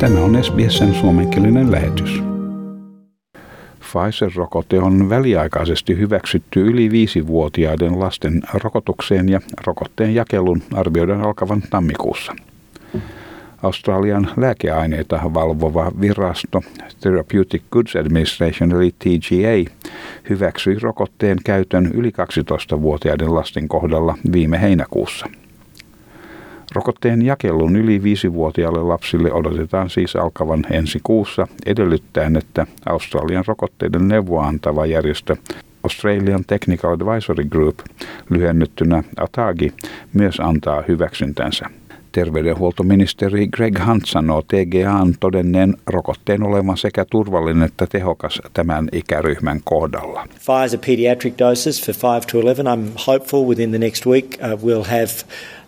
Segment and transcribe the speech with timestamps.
[0.00, 2.22] Tämä on SBSn suomenkielinen lähetys.
[3.80, 12.36] Pfizer-rokote on väliaikaisesti hyväksytty yli viisivuotiaiden lasten rokotukseen ja rokotteen jakelun arvioidaan alkavan tammikuussa.
[13.62, 16.62] Australian lääkeaineita valvova virasto
[17.00, 19.70] Therapeutic Goods Administration eli TGA
[20.30, 25.26] hyväksyi rokotteen käytön yli 12-vuotiaiden lasten kohdalla viime heinäkuussa.
[26.78, 34.46] Rokotteen jakelun yli 5-vuotiaille lapsille odotetaan siis alkavan ensi kuussa edellyttäen, että Australian rokotteiden neuvoa
[34.46, 35.36] antava järjestö
[35.82, 37.78] Australian Technical Advisory Group,
[38.30, 39.72] lyhennettynä ATAGI,
[40.12, 41.66] myös antaa hyväksyntänsä.
[42.12, 50.26] Terveydenhuoltoministeri Greg Hunt sanoo TGAn todenneen rokotteen olevan sekä turvallinen että tehokas tämän ikäryhmän kohdalla.
[50.34, 52.74] Pfizer pediatric doses for 5 to 11.
[52.74, 55.10] I'm hopeful within the next week uh, we'll have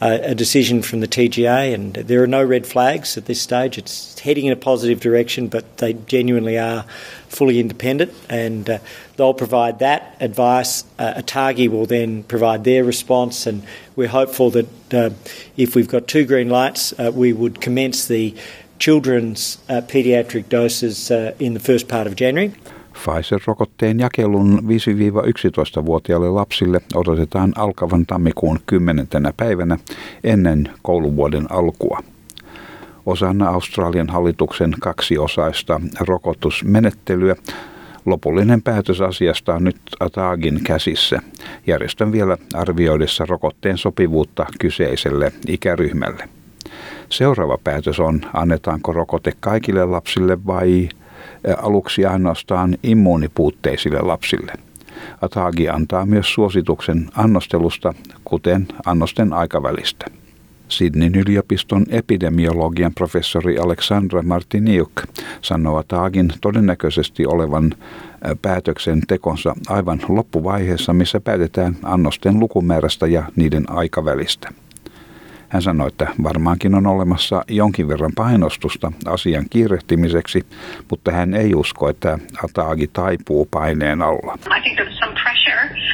[0.00, 3.78] a decision from the TGA, and there are no red flags at this stage.
[3.78, 6.84] It's heading in a positive direction, but they genuinely are
[7.28, 8.78] fully independent, and uh,
[9.16, 10.84] they'll provide that advice.
[10.98, 13.62] Uh, ATAGI will then provide their response, and
[13.94, 15.10] we're hopeful that uh,
[15.56, 18.34] if we've got two green lights, uh, we would commence the
[18.78, 22.54] children's uh, paediatric doses uh, in the first part of January.
[22.96, 29.06] Pfizer-rokotteen jakelun 5-11-vuotiaille lapsille odotetaan alkavan tammikuun 10.
[29.36, 29.78] päivänä
[30.24, 32.00] ennen kouluvuoden alkua.
[33.06, 37.36] Osana Australian hallituksen kaksiosaista rokotusmenettelyä
[38.06, 41.20] Lopullinen päätös asiasta on nyt Atagin käsissä.
[41.66, 46.28] Järjestön vielä arvioidessa rokotteen sopivuutta kyseiselle ikäryhmälle.
[47.08, 50.88] Seuraava päätös on, annetaanko rokote kaikille lapsille vai
[51.62, 54.52] aluksi ainoastaan immuunipuutteisille lapsille.
[55.22, 60.06] Atagi antaa myös suosituksen annostelusta, kuten annosten aikavälistä.
[60.68, 64.90] Sydneyn yliopiston epidemiologian professori Alexandra Martiniuk
[65.42, 67.74] sanoo Taagin todennäköisesti olevan
[68.42, 74.48] päätöksen tekonsa aivan loppuvaiheessa, missä päätetään annosten lukumäärästä ja niiden aikavälistä.
[75.48, 80.46] Hän sanoi, että varmaankin on olemassa jonkin verran painostusta asian kiirehtimiseksi,
[80.90, 84.38] mutta hän ei usko, että Ataagi taipuu paineen alla.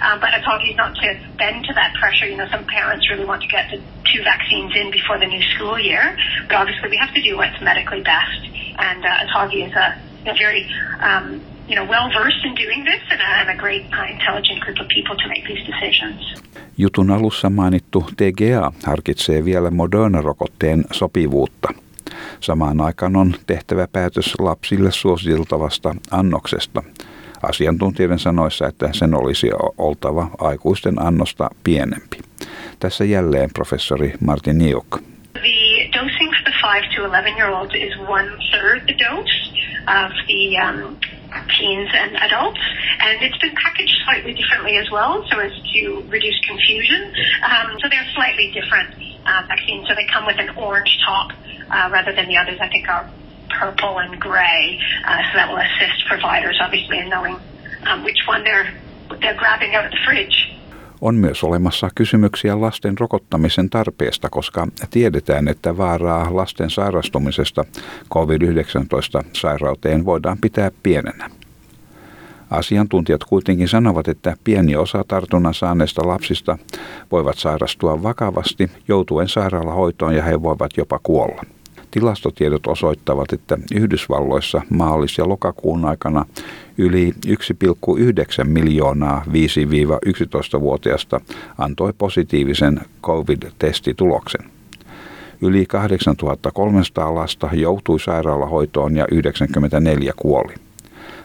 [0.00, 0.30] Um, but
[0.76, 1.06] not to
[1.36, 2.26] bend to that pressure.
[2.26, 3.78] You know, some parents really want to get the
[4.12, 6.16] two vaccines in before the new school year,
[6.48, 8.40] but obviously we have to do what's medically best.
[8.78, 10.64] And uh, is a very
[11.00, 11.40] um,
[11.70, 14.78] you know, well versed in doing this and a, and a great uh, intelligent group
[14.80, 16.20] of people to make these decisions.
[16.80, 21.68] Jutun alussa mainittu TGA harkitsee vielä Moderna-rokotteen sopivuutta.
[22.40, 26.82] Samaan aikaan on tehtävä päätös lapsille suositeltavasta annoksesta.
[27.42, 32.18] Asiantuntijoiden sanoissa, että sen olisi oltava aikuisten annosta pienempi.
[32.80, 34.98] Tässä jälleen professori Martin Niuk.
[35.32, 39.36] The dosing for the 5 to 11 year olds is one third the dose
[39.86, 40.96] of the um,
[41.58, 42.60] teens and adults.
[43.00, 47.12] And it's been packaged slightly differently as well, so as to reduce confusion.
[47.44, 48.94] Um, so they're slightly different
[49.26, 49.88] uh, vaccines.
[49.88, 51.32] So they come with an orange top
[51.70, 53.08] uh, rather than the others, I think, are
[53.48, 54.80] purple and gray.
[55.06, 57.36] Uh, so that will assist providers, obviously, in knowing
[57.86, 58.72] um, which one they're,
[59.20, 60.50] they're grabbing out of the fridge.
[61.00, 67.64] On myös olemassa kysymyksiä lasten rokottamisen tarpeesta, koska tiedetään, että vaaraa lasten sairastumisesta
[68.14, 71.30] COVID-19-sairauteen voidaan pitää pienenä.
[72.50, 76.58] Asiantuntijat kuitenkin sanovat, että pieni osa tartunnan saaneista lapsista
[77.12, 81.42] voivat sairastua vakavasti joutuen sairaalahoitoon ja he voivat jopa kuolla.
[81.90, 86.24] Tilastotiedot osoittavat, että Yhdysvalloissa maalis- ja lokakuun aikana
[86.78, 91.20] yli 1,9 miljoonaa 5-11-vuotiaista
[91.58, 94.50] antoi positiivisen COVID-testituloksen.
[95.42, 100.54] Yli 8300 lasta joutui sairaalahoitoon ja 94 kuoli.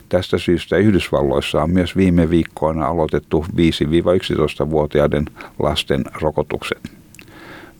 [0.09, 5.25] Tästä syystä Yhdysvalloissa on myös viime viikkoina aloitettu 5-11-vuotiaiden
[5.59, 6.91] lasten rokotukset.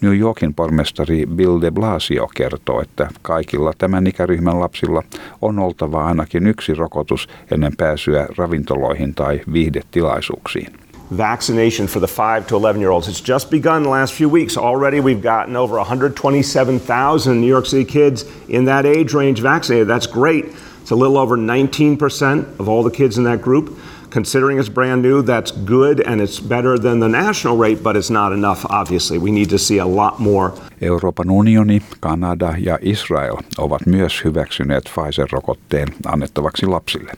[0.01, 5.03] New Yorkin pormestari Bill de Blasio kertoo, että kaikilla tämän ikäryhmän lapsilla
[5.41, 10.67] on oltava ainakin yksi rokotus ennen pääsyä ravintoloihin tai viihdetilaisuuksiin.
[11.11, 13.07] vaccination for the 5 to 11 year olds.
[13.07, 14.57] It's just begun the last few weeks.
[14.57, 19.87] Already we've gotten over 127,000 New York City kids in that age range vaccinated.
[19.87, 20.45] That's great.
[20.85, 23.75] It's a little over 19% of all the kids in that group.
[24.11, 28.11] Considering it's brand new, that's good and it's better than the national rate, but it's
[28.11, 29.17] not enough, obviously.
[29.17, 30.51] We need to see a lot more.
[30.81, 37.11] Euroopan unioni, Kanada ja Israel ovat myös hyväksyneet Pfizer-rokotteen annettavaksi lapsille.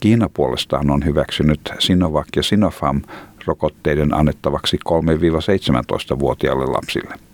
[0.00, 3.02] Kiina puolestaan on hyväksynyt Sinovac ja Sinopharm
[3.46, 7.29] rokotteiden annettavaksi 3-17-vuotiaille lapsille.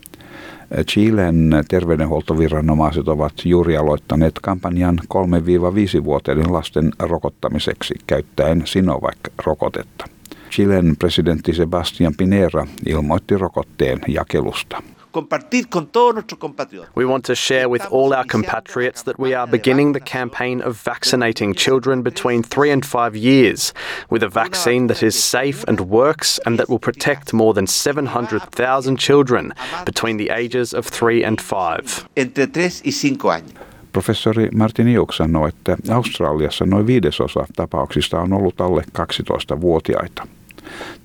[0.85, 10.05] Chilen terveydenhuoltoviranomaiset ovat juuri aloittaneet kampanjan 3-5-vuotiaiden lasten rokottamiseksi käyttäen Sinovac-rokotetta.
[10.51, 14.83] Chilen presidentti Sebastian Pinera ilmoitti rokotteen jakelusta.
[15.11, 16.89] Compartir con todos nuestros compatriotas.
[16.95, 20.81] We want to share with all our compatriots that we are beginning the campaign of
[20.85, 23.73] vaccinating children between three and five years
[24.09, 28.97] with a vaccine that is safe and works and that will protect more than 700,000
[28.97, 29.53] children
[29.85, 32.07] between the ages of three and five.
[32.15, 33.67] Entre 3 y 5 años.
[33.93, 40.27] Professori Martin Iuk sanoi, että Australiassa noin viidesosa tapauksista on ollut alle 12-vuotiaita.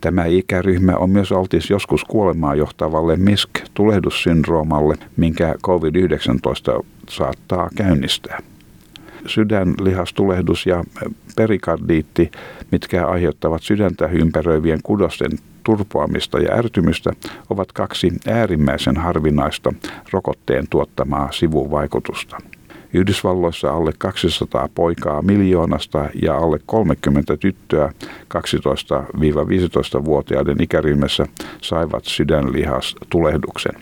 [0.01, 8.39] Tämä ikäryhmä on myös altis joskus kuolemaan johtavalle MISK-tulehdussyndroomalle, minkä COVID-19 saattaa käynnistää.
[9.27, 10.85] Sydänlihastulehdus ja
[11.37, 12.31] perikardiitti,
[12.73, 15.31] mitkä aiheuttavat sydäntä ympäröivien kudosten
[15.65, 17.11] turpoamista ja ärtymystä,
[17.51, 19.73] ovat kaksi äärimmäisen harvinaista
[20.13, 22.39] rokotteen tuottamaa sivuvaikutusta.
[22.93, 27.93] Yhdysvalloissa alle 200 poikaa miljoonasta ja alle 30 tyttöä
[28.35, 31.27] 12-15-vuotiaiden ikäryhmässä
[31.61, 33.73] saivat sydänlihastulehduksen.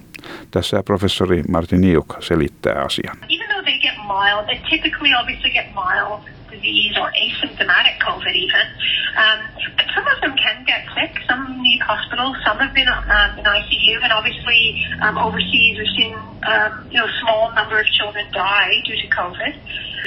[0.51, 3.17] Tässä professori Martin Niuk selittää asian.
[3.17, 8.67] Even though they get mild, they typically obviously get mild disease or asymptomatic COVID even.
[9.17, 9.39] Um,
[9.77, 11.17] but some of them can get sick.
[11.29, 12.35] Some need hospital.
[12.45, 16.15] Some have been um, in ICU, and obviously um, overseas we've seen
[16.45, 19.55] um, you know small number of children die due to COVID.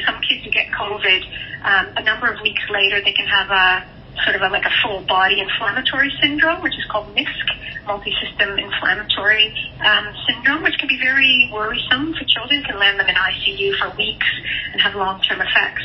[0.06, 1.22] Some kids who get COVID,
[1.64, 3.86] um, a number of weeks later they can have a
[4.24, 7.46] sort of a, like a full body inflammatory syndrome, which is called MISC,
[7.86, 13.16] multi-system inflammatory um, syndrome, which can be very worrisome for children, can land them in
[13.16, 14.28] ICU for weeks
[14.72, 15.84] and have long-term effects.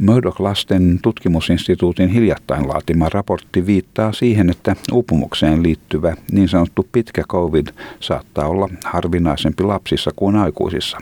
[0.00, 7.66] Murdoch-lasten tutkimusinstituutin hiljattain laatima raportti viittaa siihen, että uupumukseen liittyvä niin sanottu pitkä COVID
[8.00, 10.98] saattaa olla harvinaisempi lapsissa kuin aikuisissa.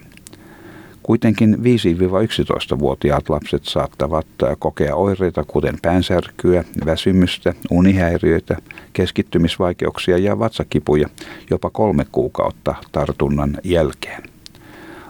[1.02, 4.26] Kuitenkin 5-11-vuotiaat lapset saattavat
[4.58, 8.56] kokea oireita kuten päänsärkyä, väsymystä, unihäiriöitä,
[8.92, 11.08] keskittymisvaikeuksia ja vatsakipuja
[11.50, 14.37] jopa kolme kuukautta tartunnan jälkeen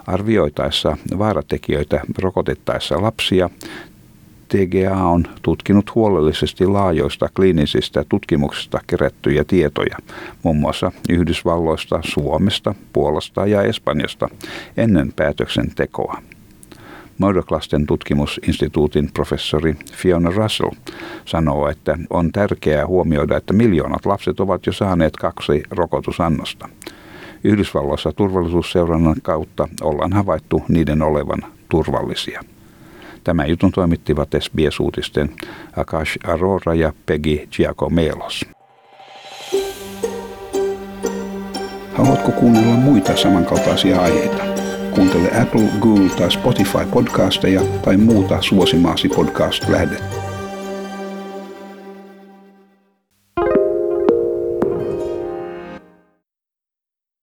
[0.09, 3.51] arvioitaessa vaaratekijöitä rokotettaessa lapsia
[4.49, 9.97] TGA on tutkinut huolellisesti laajoista kliinisistä tutkimuksista kerättyjä tietoja,
[10.43, 14.29] muun muassa Yhdysvalloista, Suomesta, Puolasta ja Espanjasta
[14.77, 16.23] ennen päätöksentekoa.
[17.19, 20.71] Murdoch-lasten tutkimusinstituutin professori Fiona Russell
[21.25, 26.69] sanoo, että on tärkeää huomioida, että miljoonat lapset ovat jo saaneet kaksi rokotusannosta.
[27.45, 31.39] Yhdysvalloissa turvallisuusseurannan kautta ollaan havaittu niiden olevan
[31.69, 32.41] turvallisia.
[33.25, 35.31] Tämän jutun toimittivat SBS-uutisten
[35.77, 38.45] Akash Arora ja Peggy Giacomelos.
[41.95, 44.45] Haluatko kuunnella muita samankaltaisia aiheita?
[44.95, 50.28] Kuuntele Apple, Google tai Spotify podcasteja tai muuta suosimaasi podcast-lähdettä.